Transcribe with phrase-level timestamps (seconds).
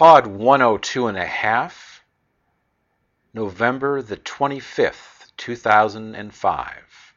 [0.00, 2.02] Pod 102 and a half,
[3.34, 7.14] November the 25th, 2005.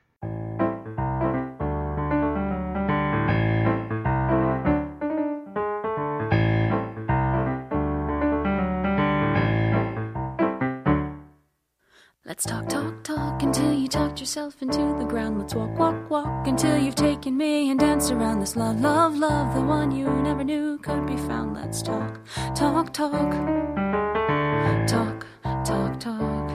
[12.25, 12.82] Let's talk, talk,
[13.43, 15.37] until you talked yourself into the ground.
[15.37, 19.53] Let's walk, walk, walk until you've taken me and danced around this love, love, love,
[19.53, 21.53] the one you never knew could be found.
[21.53, 22.21] Let's talk,
[22.55, 23.31] talk, talk,
[24.87, 25.25] talk,
[25.65, 26.45] talk, talk.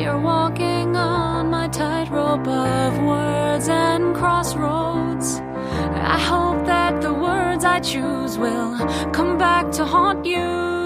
[0.00, 5.40] You're walking on my tightrope of words and crossroads.
[6.16, 8.76] I hope that the words I choose will
[9.12, 10.79] come back to haunt you.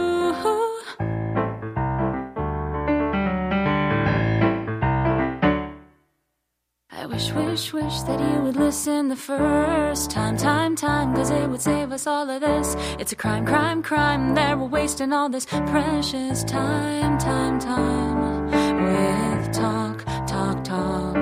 [7.54, 11.92] Wish, wish, that you would listen the first time, time, time, cause it would save
[11.92, 12.74] us all of this.
[12.98, 18.46] It's a crime, crime, crime that we're wasting all this precious time, time, time
[18.86, 21.16] with talk, talk, talk.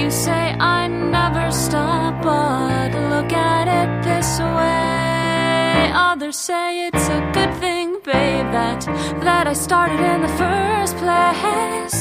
[0.00, 5.92] You say I never stop, but look at it this way.
[5.94, 8.80] Others say it's a good thing, babe, that
[9.26, 11.98] that I started in the first place.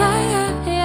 [0.00, 0.83] Yeah, yeah, yeah,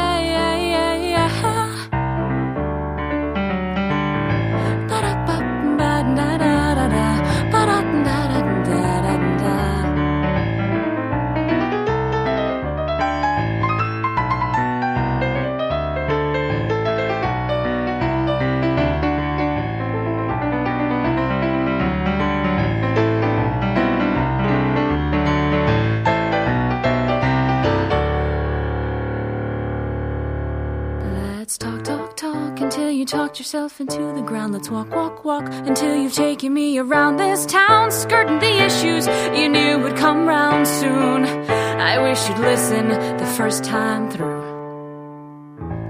[33.09, 34.53] talked yourself into the ground.
[34.53, 39.49] Let's walk, walk, walk until you've taken me around this town, skirting the issues you
[39.49, 41.25] knew would come round soon.
[41.25, 44.43] I wish you'd listen the first time through.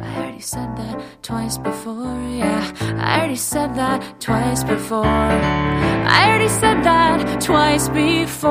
[0.02, 2.72] I already said that twice before, yeah.
[2.98, 5.06] I already said that twice before.
[5.06, 8.50] I already said that twice before.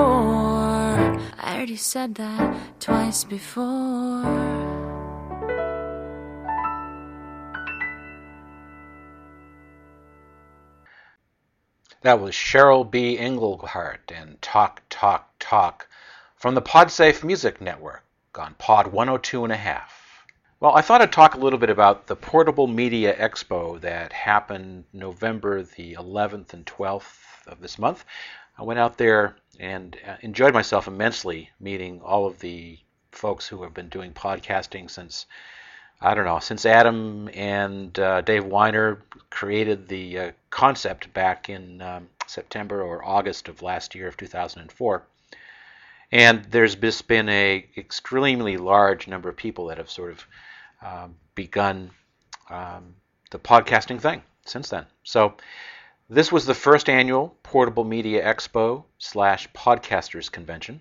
[1.40, 4.67] I already said that twice before.
[12.02, 13.18] That was Cheryl B.
[13.18, 15.88] Engelhardt and Talk, Talk, Talk
[16.36, 18.04] from the PodSafe Music Network
[18.36, 20.24] on Pod 102 and a half.
[20.60, 24.84] Well, I thought I'd talk a little bit about the Portable Media Expo that happened
[24.92, 28.04] November the 11th and 12th of this month.
[28.56, 32.78] I went out there and uh, enjoyed myself immensely meeting all of the
[33.10, 35.26] folks who have been doing podcasting since
[36.00, 38.98] I don't know, since Adam and uh, Dave Winer
[39.30, 45.02] created the uh, concept back in um, September or August of last year of 2004.
[46.12, 50.26] And there's just been a extremely large number of people that have sort of
[50.82, 51.90] um, begun
[52.48, 52.94] um,
[53.30, 54.86] the podcasting thing since then.
[55.02, 55.34] So
[56.08, 60.80] this was the first annual Portable Media Expo slash Podcasters Convention,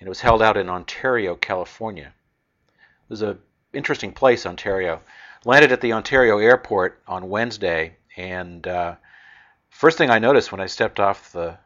[0.00, 2.12] and it was held out in Ontario, California.
[2.72, 3.36] It was a
[3.72, 5.00] interesting place, Ontario.
[5.44, 8.96] Landed at the Ontario airport on Wednesday, and uh,
[9.70, 11.56] first thing I noticed when I stepped off the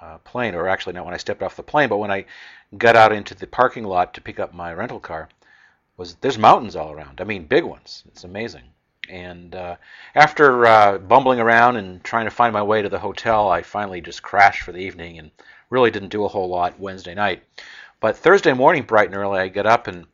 [0.00, 2.24] uh, plane, or actually not when I stepped off the plane, but when I
[2.76, 5.28] got out into the parking lot to pick up my rental car,
[5.96, 7.20] was there's mountains all around.
[7.20, 8.02] I mean, big ones.
[8.08, 8.64] It's amazing.
[9.08, 9.76] And uh,
[10.14, 14.00] after uh, bumbling around and trying to find my way to the hotel, I finally
[14.00, 15.30] just crashed for the evening and
[15.68, 17.42] really didn't do a whole lot Wednesday night.
[18.00, 20.06] But Thursday morning, bright and early, I got up and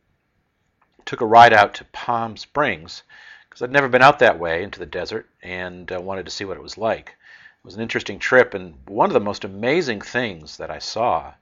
[1.07, 3.01] took a ride out to Palm Springs
[3.49, 6.45] because I'd never been out that way into the desert and uh, wanted to see
[6.45, 7.15] what it was like.
[7.59, 11.33] It was an interesting trip, and one of the most amazing things that I saw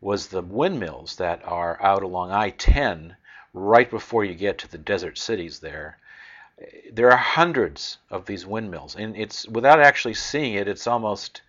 [0.00, 3.16] was the windmills that are out along I 10
[3.52, 5.98] right before you get to the desert cities there.
[6.92, 11.42] There are hundreds of these windmills, and it's without actually seeing it, it's almost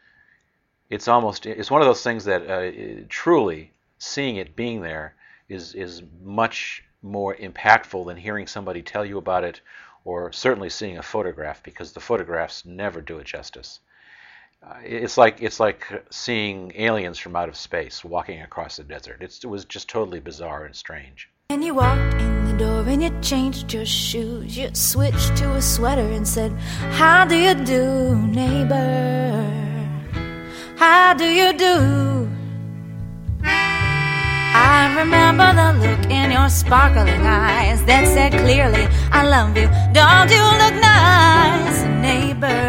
[0.90, 5.14] it's almost it's one of those things that uh, truly seeing it being there
[5.50, 9.62] is is much more impactful than hearing somebody tell you about it
[10.06, 13.80] or certainly seeing a photograph because the photographs never do it justice.
[14.66, 19.18] Uh, it's like it's like seeing aliens from out of space walking across the desert.
[19.20, 21.30] It's, it was just totally bizarre and strange.
[21.50, 24.58] And you walked in the door and you changed your shoes.
[24.58, 26.54] You switched to a sweater and said,
[26.98, 29.64] How do you do, neighbor?
[30.78, 31.93] How do you do?
[35.04, 39.68] Remember the look in your sparkling eyes that said clearly, I love you.
[39.92, 42.64] Don't you look nice, neighbor?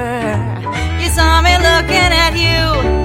[1.00, 3.03] You saw me looking at you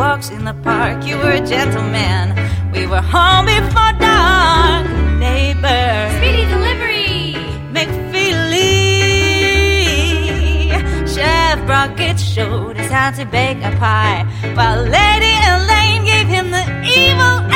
[0.00, 1.06] walks in the park.
[1.06, 2.24] You were a gentleman.
[2.72, 4.86] We were home before dark.
[5.18, 6.10] Neighbor.
[6.16, 7.34] Speedy delivery.
[7.76, 8.80] McFeely.
[11.14, 14.24] Chef Brockett showed us how to bake a pie,
[14.56, 16.64] while Lady Elaine gave him the
[16.98, 17.49] evil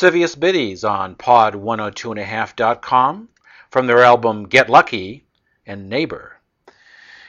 [0.00, 3.28] Lascivious Biddies on pod102.5.com
[3.68, 5.24] from their album Get Lucky
[5.66, 6.38] and Neighbor.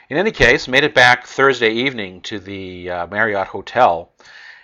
[0.08, 4.12] In any case, made it back Thursday evening to the uh, Marriott Hotel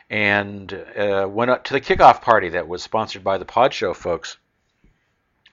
[0.07, 3.95] and uh, went up to the kickoff party that was sponsored by the Pod Show
[3.95, 4.37] folks.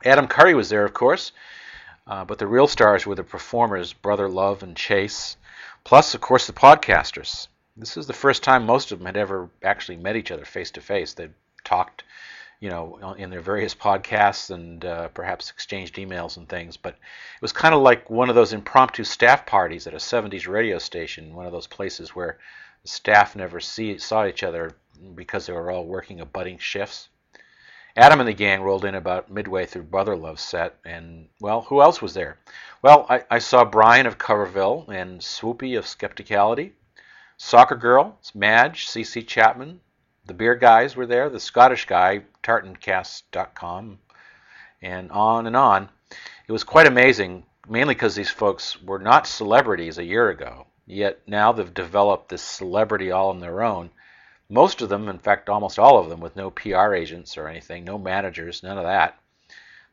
[0.04, 1.32] Adam Curry was there, of course,
[2.06, 5.38] uh, but the real stars were the performers Brother Love and Chase,
[5.84, 7.48] plus, of course, the podcasters.
[7.78, 10.70] This is the first time most of them had ever actually met each other face
[10.72, 11.14] to face.
[11.14, 11.32] They'd
[11.64, 12.04] talked,
[12.62, 16.76] you know, in their various podcasts and uh, perhaps exchanged emails and things.
[16.76, 20.46] But it was kind of like one of those impromptu staff parties at a 70s
[20.46, 22.38] radio station, one of those places where
[22.82, 24.76] the staff never see, saw each other
[25.16, 27.08] because they were all working abutting shifts.
[27.96, 31.82] Adam and the gang rolled in about midway through Brother Love's set, and, well, who
[31.82, 32.38] else was there?
[32.80, 36.70] Well, I, I saw Brian of Coverville and Swoopy of Skepticality.
[37.38, 39.80] Soccer Girl, Madge, CC Chapman,
[40.32, 43.98] the beer guys were there, the Scottish guy, tartancast.com,
[44.80, 45.90] and on and on.
[46.48, 51.20] It was quite amazing, mainly because these folks were not celebrities a year ago, yet
[51.26, 53.90] now they've developed this celebrity all on their own.
[54.48, 57.84] Most of them, in fact, almost all of them, with no PR agents or anything,
[57.84, 59.20] no managers, none of that.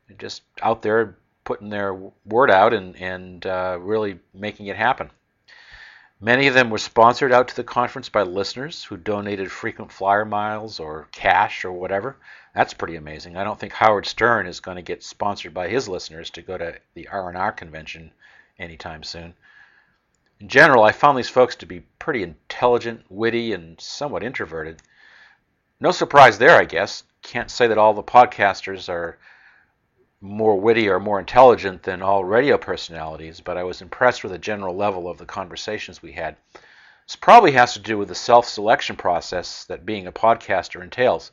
[0.07, 1.93] They're just out there putting their
[2.23, 5.11] word out and, and uh, really making it happen.
[6.21, 10.25] Many of them were sponsored out to the conference by listeners who donated frequent flyer
[10.25, 12.17] miles or cash or whatever.
[12.53, 13.37] That's pretty amazing.
[13.37, 16.57] I don't think Howard Stern is going to get sponsored by his listeners to go
[16.57, 18.11] to the R&R convention
[18.57, 19.33] anytime soon.
[20.41, 24.81] In general, I found these folks to be pretty intelligent, witty, and somewhat introverted.
[25.79, 27.03] No surprise there, I guess.
[27.21, 29.17] Can't say that all the podcasters are
[30.21, 34.37] more witty or more intelligent than all radio personalities, but I was impressed with the
[34.37, 36.35] general level of the conversations we had.
[37.07, 41.31] This probably has to do with the self selection process that being a podcaster entails.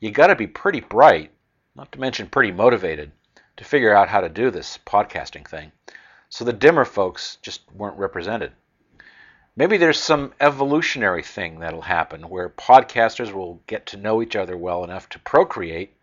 [0.00, 1.32] You got to be pretty bright,
[1.74, 3.10] not to mention pretty motivated,
[3.56, 5.72] to figure out how to do this podcasting thing.
[6.28, 8.52] So the dimmer folks just weren't represented.
[9.56, 14.56] Maybe there's some evolutionary thing that'll happen where podcasters will get to know each other
[14.56, 15.96] well enough to procreate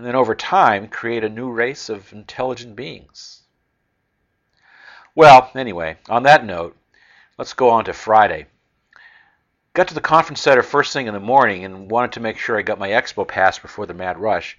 [0.00, 3.42] and then over time create a new race of intelligent beings.
[5.14, 6.74] Well, anyway, on that note,
[7.36, 8.46] let's go on to Friday.
[9.74, 12.58] Got to the conference center first thing in the morning and wanted to make sure
[12.58, 14.56] I got my expo pass before the mad rush.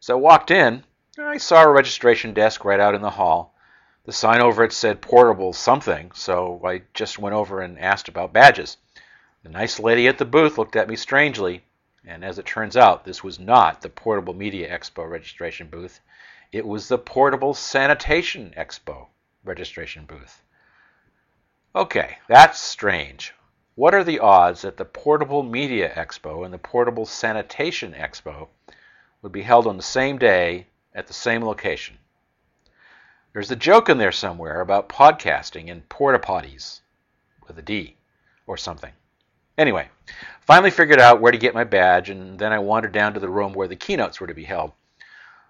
[0.00, 0.84] So I walked in,
[1.18, 3.54] I saw a registration desk right out in the hall.
[4.04, 8.34] The sign over it said portable something, so I just went over and asked about
[8.34, 8.76] badges.
[9.44, 11.64] The nice lady at the booth looked at me strangely,
[12.06, 16.00] and as it turns out, this was not the Portable Media Expo registration booth.
[16.52, 19.08] It was the Portable Sanitation Expo
[19.44, 20.42] registration booth.
[21.74, 23.34] Okay, that's strange.
[23.74, 28.48] What are the odds that the Portable Media Expo and the Portable Sanitation Expo
[29.22, 31.98] would be held on the same day at the same location?
[33.32, 36.82] There's a joke in there somewhere about podcasting and porta potties
[37.48, 37.96] with a D
[38.46, 38.92] or something.
[39.56, 39.88] Anyway,
[40.40, 43.28] finally figured out where to get my badge, and then I wandered down to the
[43.28, 44.72] room where the keynotes were to be held.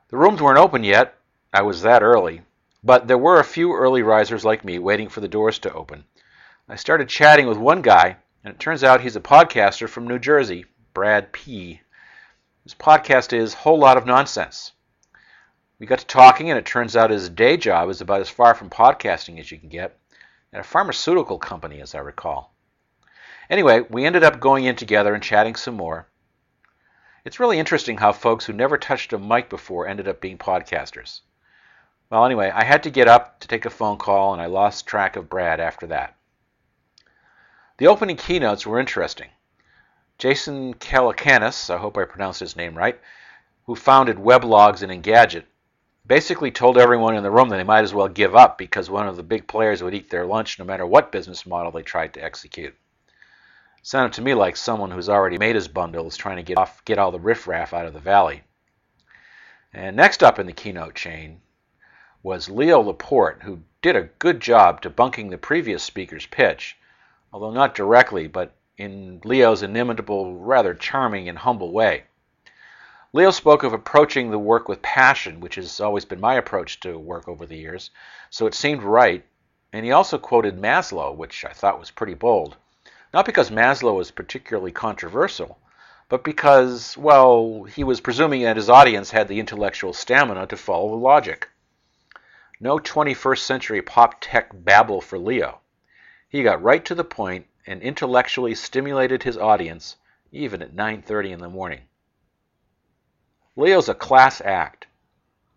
[0.09, 1.17] The rooms weren't open yet.
[1.53, 2.43] I was that early.
[2.83, 6.05] But there were a few early risers like me waiting for the doors to open.
[6.69, 10.19] I started chatting with one guy, and it turns out he's a podcaster from New
[10.19, 11.81] Jersey, Brad P.
[12.63, 14.73] His podcast is Whole Lot of Nonsense.
[15.79, 18.55] We got to talking, and it turns out his day job is about as far
[18.55, 19.99] from podcasting as you can get,
[20.53, 22.54] at a pharmaceutical company, as I recall.
[23.51, 26.07] Anyway, we ended up going in together and chatting some more.
[27.25, 31.21] It's really interesting how folks who never touched a mic before ended up being podcasters.
[32.11, 34.87] Well, anyway, I had to get up to take a phone call, and I lost
[34.87, 36.17] track of Brad after that.
[37.79, 39.31] The opening keynotes were interesting.
[40.19, 43.01] Jason Calacanis, I hope I pronounced his name right,
[43.67, 45.45] who founded Weblogs and Engadget,
[46.07, 49.09] basically told everyone in the room that they might as well give up because one
[49.09, 52.13] of the big players would eat their lunch no matter what business model they tried
[52.15, 52.77] to execute.
[53.85, 56.85] Sounded to me like someone who's already made his bundle is trying to get off,
[56.85, 58.43] get all the riffraff out of the valley.
[59.73, 61.41] And next up in the keynote chain
[62.25, 66.77] was Leo Laporte, who did a good job debunking the previous speaker's pitch
[67.35, 72.05] although not directly, but in Leo's inimitable, rather charming and humble way.
[73.13, 76.97] Leo spoke of approaching the work with passion, which has always been my approach to
[76.97, 77.91] work over the years,
[78.31, 79.25] so it seemed right.
[79.73, 82.57] And he also quoted Maslow, which I thought was pretty bold.
[83.15, 85.61] Not because Maslow was particularly controversial,
[86.09, 90.89] but because, well, he was presuming that his audience had the intellectual stamina to follow
[90.89, 91.49] the logic.
[92.59, 95.61] No 21st century pop tech babble for Leo.
[96.29, 99.95] He got right to the point and intellectually stimulated his audience
[100.33, 101.83] even at 9:30 in the morning.
[103.55, 104.89] Leo's a class act,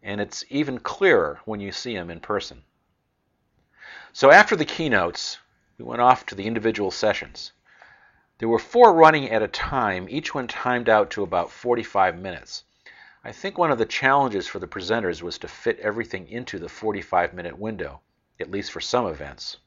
[0.03, 2.61] and it's even clearer when you see him in person.
[4.13, 5.39] So after the keynotes,
[5.77, 7.51] we went off to the individual sessions.
[8.39, 12.63] There were four running at a time, each one timed out to about 45 minutes.
[13.23, 16.69] I think one of the challenges for the presenters was to fit everything into the
[16.69, 18.01] 45 minute window,
[18.39, 19.57] at least for some events.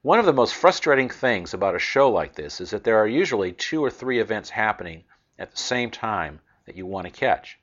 [0.00, 3.06] One of the most frustrating things about a show like this is that there are
[3.06, 5.04] usually two or three events happening
[5.38, 7.58] at the same time that you want to catch.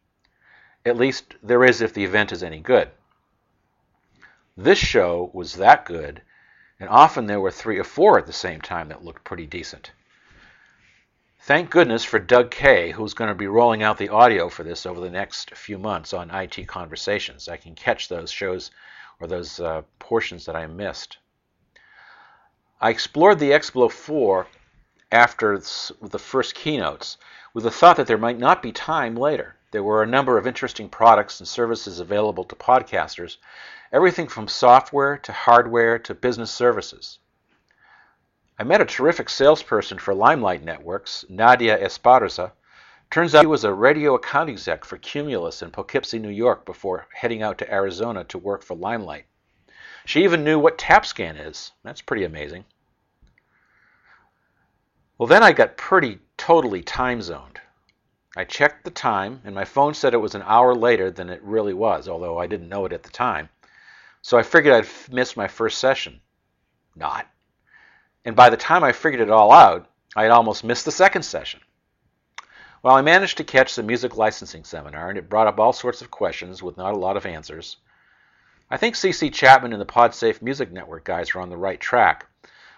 [0.85, 2.91] At least there is if the event is any good.
[4.55, 6.21] This show was that good,
[6.79, 9.91] and often there were three or four at the same time that looked pretty decent.
[11.41, 14.85] Thank goodness for Doug Kay, who's going to be rolling out the audio for this
[14.85, 17.47] over the next few months on IT Conversations.
[17.47, 18.71] I can catch those shows
[19.19, 21.17] or those uh, portions that I missed.
[22.81, 24.47] I explored the Expo 4
[25.11, 25.59] after
[26.01, 27.17] the first keynotes
[27.53, 29.55] with the thought that there might not be time later.
[29.75, 33.35] There were a number of interesting products and services available to podcasters,
[33.91, 37.19] everything from software to hardware to business services.
[38.57, 42.53] I met a terrific salesperson for Limelight Networks, Nadia Esparza.
[43.11, 47.07] Turns out he was a radio account exec for Cumulus in Poughkeepsie, New York, before
[47.13, 49.25] heading out to Arizona to work for Limelight.
[50.05, 51.73] She even knew what TAPSCAN is.
[51.83, 52.63] That's pretty amazing.
[55.17, 57.54] Well, then I got pretty totally time zoned.
[58.35, 61.41] I checked the time, and my phone said it was an hour later than it
[61.41, 63.49] really was, although I didn't know it at the time.
[64.21, 66.19] So I figured I'd missed my first session.
[66.95, 67.27] Not.
[68.25, 71.23] And by the time I figured it all out, I had almost missed the second
[71.23, 71.61] session.
[72.81, 76.01] Well, I managed to catch the music licensing seminar, and it brought up all sorts
[76.01, 77.77] of questions with not a lot of answers.
[78.69, 82.27] I think CC Chapman and the PodSafe Music Network guys are on the right track,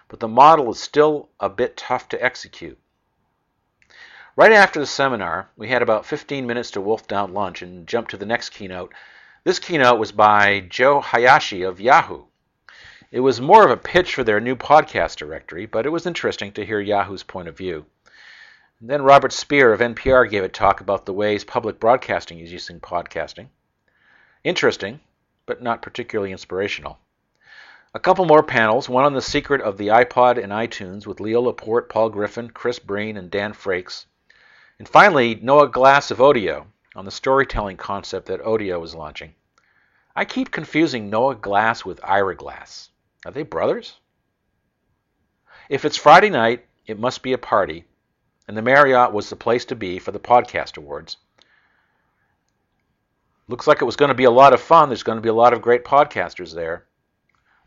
[0.08, 2.78] but the model is still a bit tough to execute.
[4.38, 8.06] Right after the seminar, we had about 15 minutes to wolf down lunch and jump
[8.10, 8.94] to the next keynote.
[9.42, 12.26] This keynote was by Joe Hayashi of Yahoo.
[13.10, 16.52] It was more of a pitch for their new podcast directory, but it was interesting
[16.52, 17.86] to hear Yahoo's point of view.
[18.78, 22.52] And then Robert Speer of NPR gave a talk about the ways public broadcasting is
[22.52, 23.48] using podcasting.
[24.44, 25.00] Interesting,
[25.46, 27.00] but not particularly inspirational.
[27.92, 31.40] A couple more panels, one on the secret of the iPod and iTunes with Leo
[31.40, 34.04] Laporte, Paul Griffin, Chris Breen, and Dan Frakes.
[34.78, 39.34] And finally, Noah Glass of Odeo on the storytelling concept that Odeo is launching.
[40.14, 42.90] I keep confusing Noah Glass with Ira Glass.
[43.24, 43.98] Are they brothers?
[45.68, 47.84] If it's Friday night, it must be a party,
[48.46, 51.16] and the Marriott was the place to be for the podcast awards.
[53.48, 54.88] Looks like it was going to be a lot of fun.
[54.88, 56.86] There's going to be a lot of great podcasters there.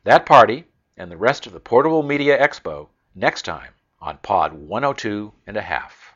[0.04, 0.66] That party
[0.98, 5.62] and the rest of the Portable Media Expo next time on Pod 102 and a
[5.62, 6.11] half.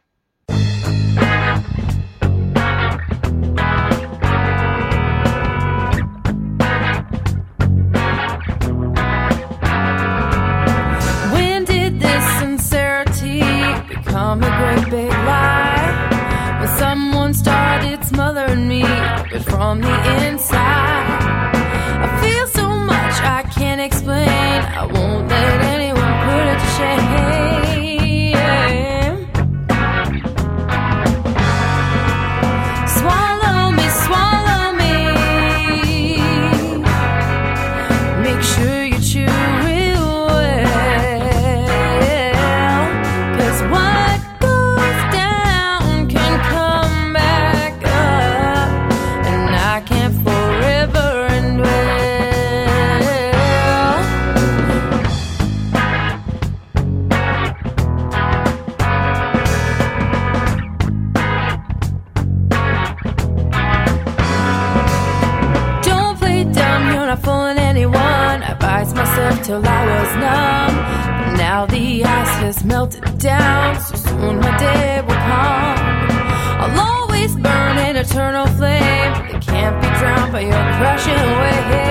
[78.16, 81.85] eternal flame that can't be drowned by your crushing wave.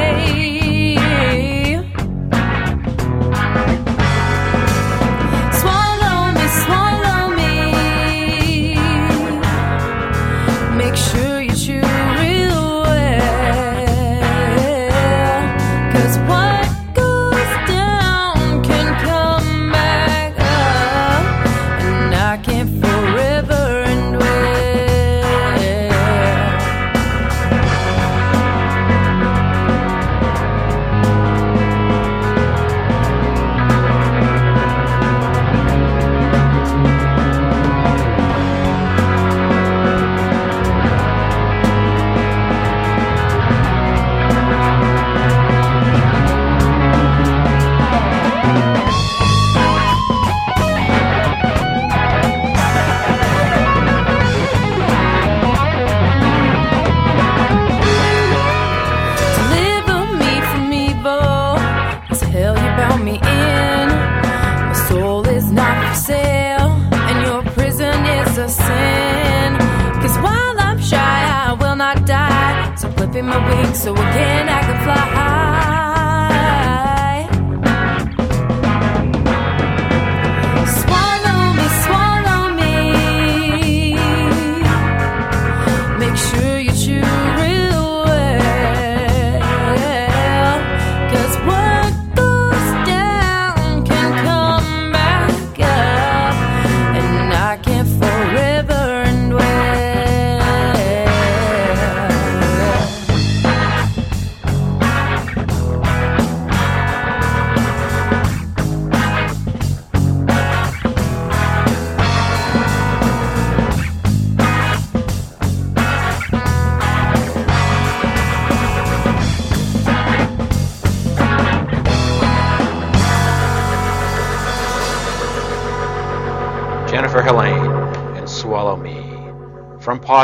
[73.17, 75.24] in my wings so again I can fly high.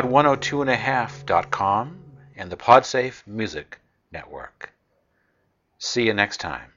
[0.00, 1.98] pod102.5.com,
[2.36, 3.78] and the PodSafe Music
[4.10, 4.72] Network.
[5.78, 6.72] See you next time.